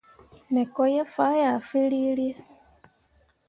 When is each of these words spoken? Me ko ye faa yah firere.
Me 0.51 0.63
ko 0.75 0.83
ye 0.93 1.01
faa 1.13 1.33
yah 1.41 1.57
firere. 1.69 2.27